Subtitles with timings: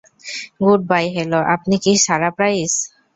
[0.61, 2.73] Goodbye hello আপনি কি সারা প্রাইস?